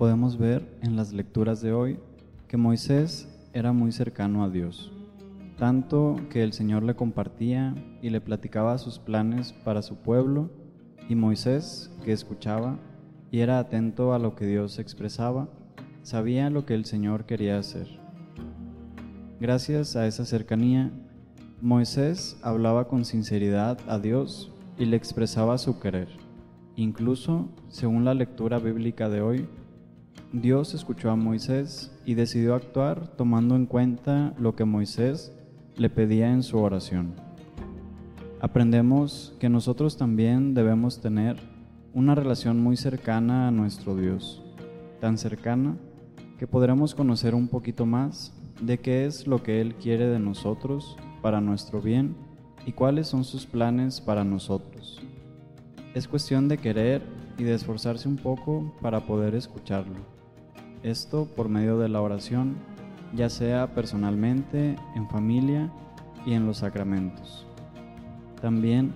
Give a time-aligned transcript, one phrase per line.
[0.00, 1.98] podemos ver en las lecturas de hoy
[2.48, 4.90] que Moisés era muy cercano a Dios,
[5.58, 10.48] tanto que el Señor le compartía y le platicaba sus planes para su pueblo,
[11.06, 12.78] y Moisés, que escuchaba
[13.30, 15.50] y era atento a lo que Dios expresaba,
[16.02, 17.86] sabía lo que el Señor quería hacer.
[19.38, 20.90] Gracias a esa cercanía,
[21.60, 26.08] Moisés hablaba con sinceridad a Dios y le expresaba su querer.
[26.74, 29.46] Incluso, según la lectura bíblica de hoy,
[30.32, 35.32] Dios escuchó a Moisés y decidió actuar tomando en cuenta lo que Moisés
[35.76, 37.14] le pedía en su oración.
[38.40, 41.36] Aprendemos que nosotros también debemos tener
[41.94, 44.40] una relación muy cercana a nuestro Dios,
[45.00, 45.76] tan cercana
[46.38, 50.96] que podremos conocer un poquito más de qué es lo que Él quiere de nosotros
[51.22, 52.14] para nuestro bien
[52.64, 55.02] y cuáles son sus planes para nosotros.
[55.92, 57.02] Es cuestión de querer
[57.36, 60.19] y de esforzarse un poco para poder escucharlo.
[60.82, 62.56] Esto por medio de la oración,
[63.14, 65.70] ya sea personalmente, en familia
[66.24, 67.46] y en los sacramentos.
[68.40, 68.94] También,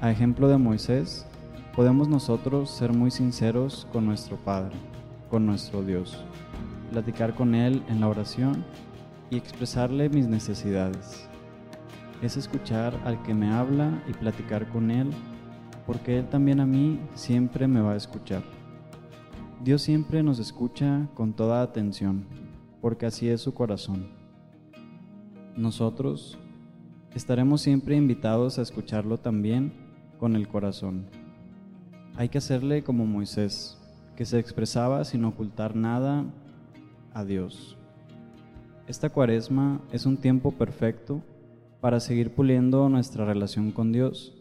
[0.00, 1.26] a ejemplo de Moisés,
[1.74, 4.74] podemos nosotros ser muy sinceros con nuestro Padre,
[5.30, 6.24] con nuestro Dios,
[6.90, 8.64] platicar con Él en la oración
[9.28, 11.28] y expresarle mis necesidades.
[12.22, 15.10] Es escuchar al que me habla y platicar con Él,
[15.86, 18.42] porque Él también a mí siempre me va a escuchar.
[19.64, 22.26] Dios siempre nos escucha con toda atención,
[22.82, 24.08] porque así es su corazón.
[25.56, 26.38] Nosotros
[27.14, 29.72] estaremos siempre invitados a escucharlo también
[30.20, 31.06] con el corazón.
[32.16, 33.78] Hay que hacerle como Moisés,
[34.14, 36.24] que se expresaba sin ocultar nada
[37.14, 37.78] a Dios.
[38.86, 41.22] Esta cuaresma es un tiempo perfecto
[41.80, 44.34] para seguir puliendo nuestra relación con Dios,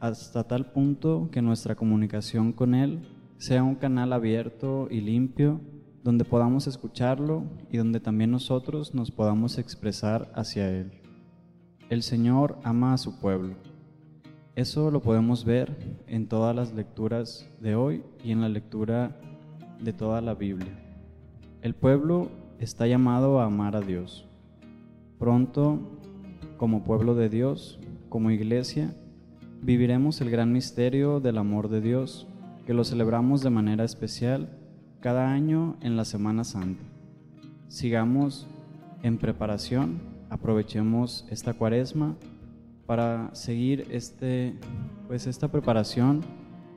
[0.00, 3.00] hasta tal punto que nuestra comunicación con Él
[3.38, 5.60] sea un canal abierto y limpio
[6.04, 10.92] donde podamos escucharlo y donde también nosotros nos podamos expresar hacia Él.
[11.90, 13.54] El Señor ama a su pueblo
[14.54, 15.74] eso lo podemos ver
[16.06, 19.18] en todas las lecturas de hoy y en la lectura
[19.80, 20.78] de toda la Biblia.
[21.62, 22.28] El pueblo
[22.58, 24.28] está llamado a amar a Dios.
[25.18, 25.78] Pronto,
[26.58, 28.94] como pueblo de Dios, como iglesia,
[29.62, 32.26] viviremos el gran misterio del amor de Dios,
[32.66, 34.48] que lo celebramos de manera especial
[35.00, 36.84] cada año en la Semana Santa.
[37.68, 38.46] Sigamos
[39.02, 40.00] en preparación,
[40.30, 42.16] aprovechemos esta cuaresma
[42.86, 44.54] para seguir este,
[45.08, 46.20] pues esta preparación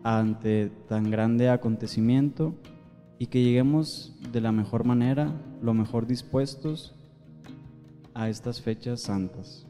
[0.03, 2.55] ante tan grande acontecimiento
[3.17, 5.31] y que lleguemos de la mejor manera,
[5.61, 6.95] lo mejor dispuestos
[8.13, 9.67] a estas fechas santas.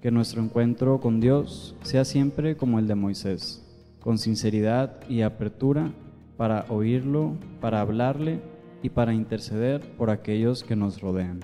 [0.00, 3.71] Que nuestro encuentro con Dios sea siempre como el de Moisés,
[4.02, 5.92] con sinceridad y apertura
[6.36, 8.40] para oírlo, para hablarle
[8.82, 11.40] y para interceder por aquellos que nos rodean.